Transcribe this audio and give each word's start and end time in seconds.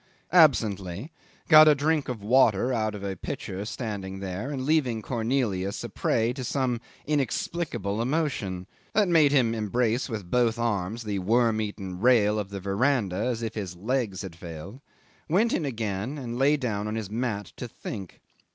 absently, 0.33 1.11
got 1.47 1.67
a 1.67 1.75
drink 1.75 2.09
of 2.09 2.23
water 2.23 2.73
out 2.73 2.95
of 2.95 3.03
a 3.03 3.15
pitcher 3.15 3.63
standing 3.65 4.19
there, 4.19 4.49
and 4.49 4.65
leaving 4.65 4.99
Cornelius 4.99 5.83
a 5.83 5.89
prey 5.89 6.33
to 6.33 6.43
some 6.43 6.81
inexplicable 7.05 8.01
emotion 8.01 8.65
that 8.93 9.07
made 9.07 9.31
him 9.31 9.53
embrace 9.53 10.09
with 10.09 10.31
both 10.31 10.57
arms 10.57 11.03
the 11.03 11.19
worm 11.19 11.61
eaten 11.61 11.99
rail 11.99 12.39
of 12.39 12.49
the 12.49 12.59
verandah 12.59 13.15
as 13.25 13.43
if 13.43 13.53
his 13.53 13.75
legs 13.75 14.23
had 14.23 14.35
failed 14.35 14.81
went 15.29 15.53
in 15.53 15.65
again 15.65 16.17
and 16.17 16.39
lay 16.39 16.57
down 16.57 16.87
on 16.87 16.95
his 16.95 17.11
mat 17.11 17.53
to 17.55 17.67
think. 17.67 18.21